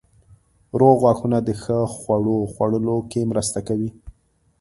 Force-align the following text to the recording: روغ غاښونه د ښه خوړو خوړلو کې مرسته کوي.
روغ 0.79 0.95
غاښونه 1.03 1.37
د 1.43 1.49
ښه 1.61 1.77
خوړو 1.95 2.37
خوړلو 2.53 2.97
کې 3.11 3.21
مرسته 3.31 3.59
کوي. 3.67 3.89